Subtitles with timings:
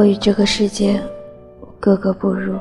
[0.00, 0.98] 我与这个世界
[1.78, 2.58] 格格不入。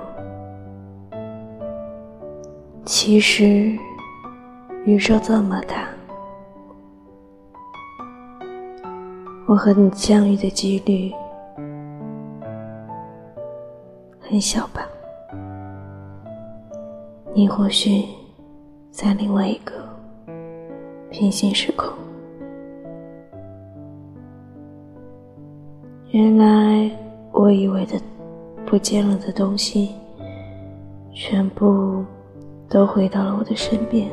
[2.83, 3.79] 其实，
[4.83, 5.87] 宇宙这么大，
[9.47, 11.13] 我和你相遇的几率
[14.19, 14.85] 很小吧？
[17.33, 18.03] 你或许
[18.91, 19.75] 在另外一个
[21.09, 21.87] 平行时空。
[26.11, 26.91] 原来
[27.39, 27.97] 我以为的
[28.65, 29.95] 不见了的东西，
[31.13, 32.03] 全部
[32.67, 34.11] 都回到了我的身边。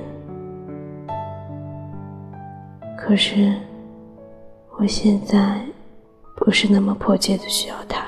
[2.96, 3.52] 可是，
[4.78, 5.60] 我现在
[6.36, 8.06] 不是那么迫切的需要它。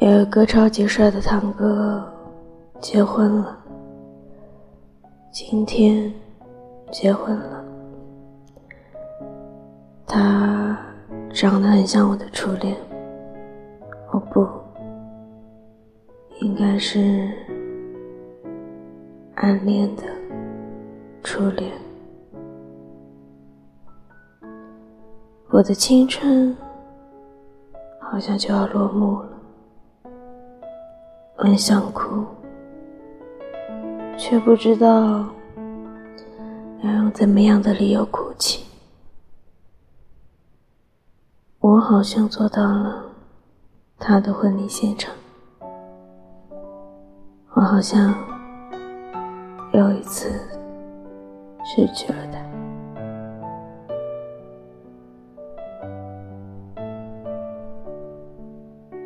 [0.00, 2.04] 有一个超级帅的堂哥
[2.80, 3.56] 结婚了，
[5.30, 6.12] 今天
[6.90, 7.64] 结婚了。
[10.04, 10.76] 他
[11.38, 12.76] 长得很像我的初恋，
[14.10, 14.44] 哦不，
[16.40, 17.30] 应该是
[19.36, 20.02] 暗恋的
[21.22, 21.70] 初恋。
[25.50, 26.56] 我的青春
[28.00, 29.28] 好像就要落幕了，
[31.36, 32.26] 很想哭，
[34.16, 35.24] 却不知道
[36.82, 38.27] 要用怎么样的理由哭
[41.68, 43.04] 我好像做到了
[43.98, 45.14] 他的婚礼现场，
[47.52, 48.14] 我好像
[49.74, 50.30] 又一次
[51.62, 52.38] 失去了他。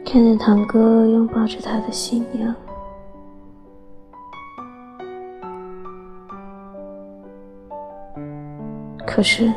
[0.04, 2.54] 看着堂哥拥抱着他的新娘，
[9.04, 9.52] 可是。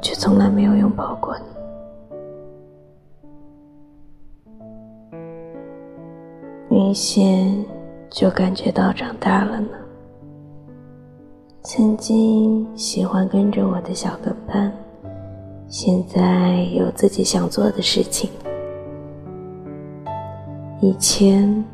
[0.00, 1.44] 却从来没有拥抱过你。
[6.68, 7.64] 明显
[8.10, 9.68] 就感觉到长大了呢。
[11.62, 14.72] 曾经喜欢跟着我的小跟班，
[15.66, 18.30] 现在有自己想做的事情。
[20.80, 21.64] 以前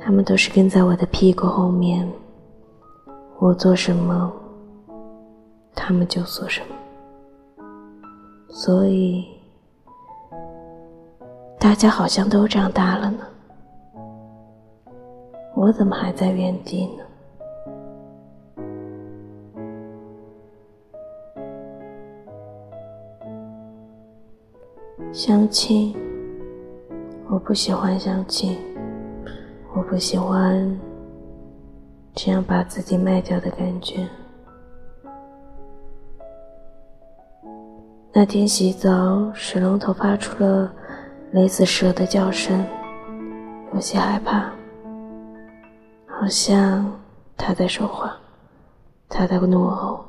[0.00, 2.08] 他们都是跟在我的屁股后面，
[3.38, 4.32] 我做什么，
[5.74, 6.77] 他们就做什么。
[8.50, 9.26] 所以，
[11.60, 13.18] 大家好像都长大了呢，
[15.54, 17.04] 我怎么还在原地呢？
[25.12, 25.94] 相亲，
[27.28, 28.58] 我不喜欢相亲，
[29.74, 30.78] 我不喜欢
[32.14, 34.08] 这样把自己卖掉的感觉。
[38.18, 40.68] 那天洗澡，水龙头发出了
[41.30, 42.66] 类似蛇的叫声，
[43.72, 44.50] 有些害怕，
[46.04, 46.84] 好像
[47.36, 48.16] 他在说话，
[49.08, 50.04] 他在怒吼，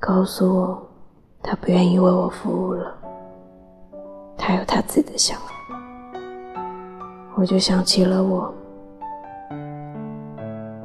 [0.00, 0.88] 告诉我
[1.42, 2.94] 他不愿意为我服务了，
[4.38, 5.52] 他有他自己的想法。
[7.34, 8.54] 我就想起了我，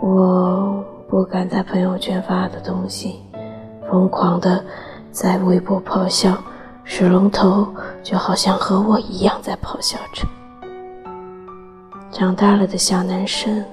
[0.01, 3.21] 我不敢在朋友圈发的东西，
[3.89, 4.61] 疯狂的。
[5.13, 6.35] 在微博咆哮，
[6.83, 7.67] 水龙头
[8.01, 10.27] 就好像和我一样在咆哮着。
[12.11, 13.63] 长大了的小男生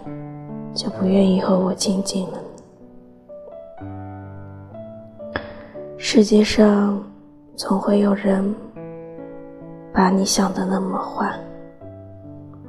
[0.75, 2.39] 就不愿意和我亲近了。
[5.97, 7.03] 世界上
[7.57, 8.55] 总会有人
[9.95, 11.35] 把你想的那么坏，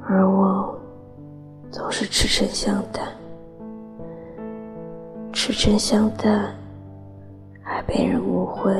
[0.08, 0.74] 而我
[1.70, 3.02] 总是赤诚相待，
[5.30, 6.42] 赤诚相待。
[7.62, 8.74] 还被人误会，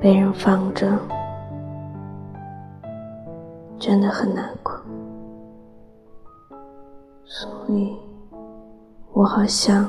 [0.00, 0.98] 被人放着，
[3.78, 4.74] 真的很难过。
[7.24, 7.96] 所以，
[9.12, 9.88] 我好像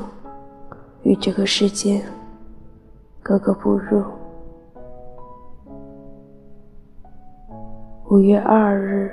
[1.03, 2.01] 与这个世界
[3.23, 4.03] 格格不入。
[8.09, 9.11] 五月二日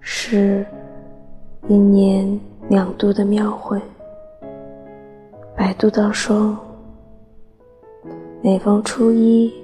[0.00, 0.66] 是
[1.68, 2.38] 一年
[2.68, 3.80] 两度的庙会，
[5.56, 6.56] 百度到说。
[8.44, 9.54] 每逢初一，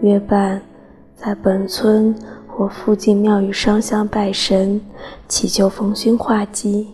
[0.00, 0.62] 约伴
[1.16, 2.14] 在本村
[2.46, 4.80] 或附近庙宇上香拜神，
[5.26, 6.86] 祈求逢凶化吉。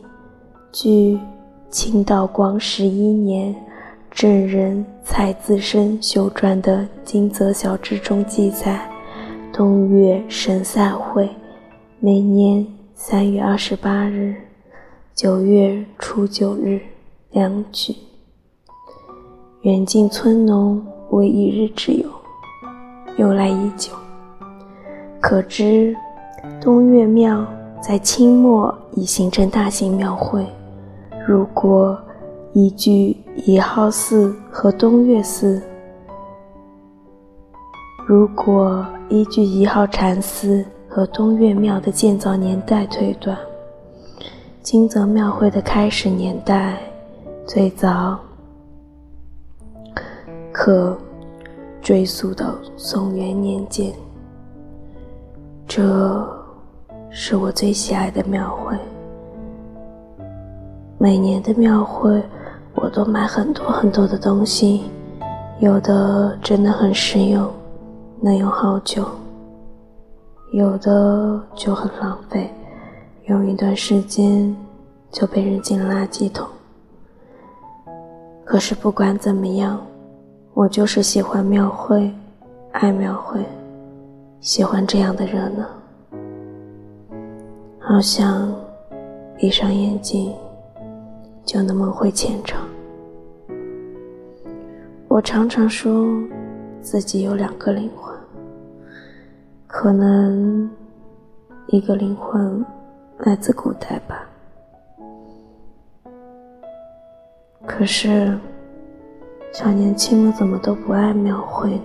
[0.72, 1.20] 据
[1.68, 3.54] 清道光十一年
[4.10, 8.90] 正人蔡自身修撰的《金泽小志》中记载，
[9.52, 11.28] 冬月神赛会
[12.00, 14.34] 每年三月二十八日、
[15.14, 16.80] 九月初九日
[17.32, 17.94] 两举。
[19.60, 20.82] 远近村农。
[21.14, 22.08] 为一日之游，
[23.16, 23.92] 由来已久，
[25.20, 25.96] 可知
[26.60, 27.46] 东岳庙
[27.80, 30.44] 在清末已形成大型庙会。
[31.26, 31.96] 如果
[32.52, 33.16] 依据
[33.46, 35.62] 一号寺和东岳寺，
[38.06, 43.38] 如果依据一号禅寺和东岳庙的建造年代推断，
[44.62, 46.76] 金泽庙会的开始年代
[47.46, 48.18] 最早
[50.52, 50.96] 可
[51.84, 53.92] 追溯到宋元年间。
[55.68, 56.26] 这
[57.10, 58.74] 是我最喜爱的庙会。
[60.96, 62.22] 每年的庙会，
[62.74, 64.84] 我都买很多很多的东西，
[65.60, 67.52] 有的真的很实用，
[68.18, 69.02] 能用好久；
[70.54, 72.50] 有的就很浪费，
[73.26, 74.56] 用一段时间
[75.10, 76.48] 就被扔进垃圾桶。
[78.42, 79.78] 可是不管怎么样，
[80.54, 82.10] 我就是喜欢庙会，
[82.72, 83.44] 爱庙会，
[84.40, 85.66] 喜欢这样的热闹，
[87.78, 88.50] 好像
[89.36, 90.32] 闭上眼睛。
[91.46, 92.58] 就能梦回前程。
[95.08, 96.06] 我常常说
[96.80, 98.16] 自己有两个灵魂，
[99.66, 100.70] 可能
[101.66, 102.64] 一个灵魂
[103.18, 104.26] 来自古代吧。
[107.66, 108.38] 可是
[109.54, 111.82] 小年轻们怎么都不爱庙会呢？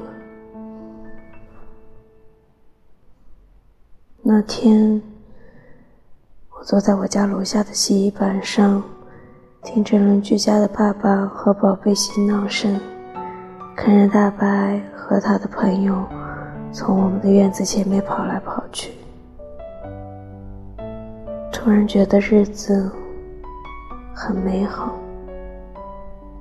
[4.23, 4.99] 那天，
[6.49, 8.81] 我坐在我家楼下的洗衣板上。
[9.61, 12.79] 听着邻居家的爸爸和宝贝嬉闹声，
[13.75, 16.03] 看着大白和他的朋友
[16.71, 18.93] 从我们的院子前面跑来跑去，
[21.51, 22.91] 突然觉得日子
[24.15, 24.95] 很美好，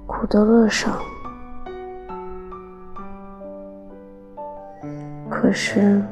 [0.07, 0.99] 苦都乐上。
[5.41, 6.03] 可是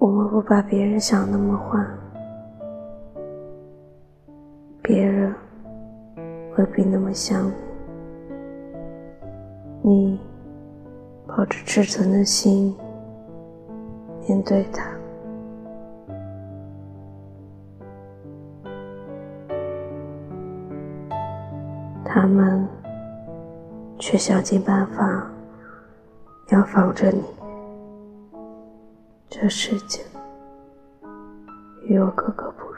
[0.00, 1.78] 我们不把别人想那么坏，
[4.82, 5.32] 别人。
[6.58, 7.50] 未必那么想
[9.82, 10.20] 你，你
[11.26, 12.76] 抱着赤诚的心
[14.28, 14.84] 面对他，
[22.04, 22.68] 他们
[23.98, 25.26] 却想尽办法
[26.50, 27.22] 要防着你。
[29.34, 30.02] 这世界
[31.86, 32.76] 与我格格不入。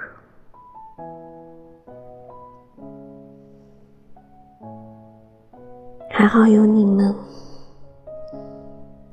[6.09, 7.13] 还好有你们，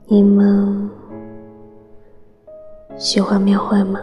[0.06, 0.88] 你们
[2.96, 4.00] 喜欢庙会吗？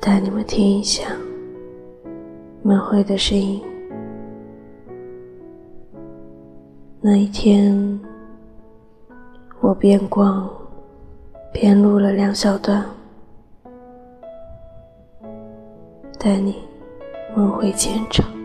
[0.00, 1.02] 带你们听一下
[2.62, 3.60] 庙会的声音。
[7.00, 8.00] 那一天，
[9.60, 10.48] 我边逛
[11.52, 12.84] 边录了两小段，
[16.18, 16.56] 带你
[17.36, 18.41] 梦回前程。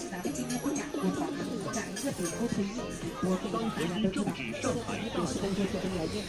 [0.00, 1.28] 是咱们今天不讲沟通，
[1.76, 3.68] 讲一个比沟通硬一点，我给大家
[4.00, 4.32] 都知道，
[4.64, 6.24] 这个肯定不是工作做的要硬。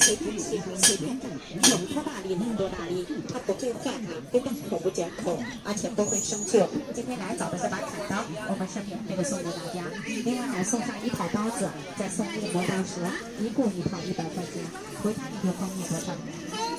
[0.00, 1.28] 随便写，随便讲，
[1.68, 6.64] 能多大力能多大力，他不会坏啊，不会口不见口，而且不会生锈。
[6.94, 9.84] 今天来找的是把砍刀，我们是免费的送给大家，
[10.24, 11.68] 另外还送上一套刀子，
[12.00, 13.04] 再送一个磨刀石，
[13.44, 14.64] 一共一套一百块钱，
[15.04, 16.16] 回家你就方便多少？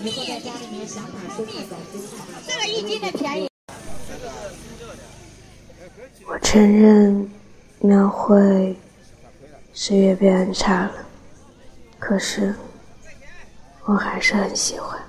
[0.01, 1.77] 以后在家里面想把书看懂，
[2.47, 3.49] 这个一斤的便宜。
[6.25, 7.29] 我承认，
[7.79, 8.75] 描绘
[9.71, 10.93] 是越变越差了，
[11.99, 12.55] 可是
[13.85, 14.99] 我还是很喜欢。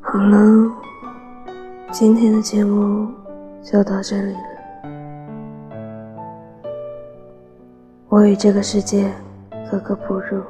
[0.00, 0.72] 好了，
[1.90, 3.12] 今天的节目。
[3.64, 4.38] 就到这里了。
[8.08, 9.12] 我与这个世界
[9.70, 10.42] 格格不入，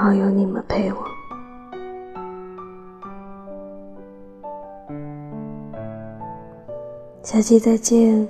[0.00, 1.04] 好有你们陪我。
[7.22, 8.26] 下期再见。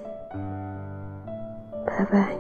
[1.87, 2.39] 拜拜。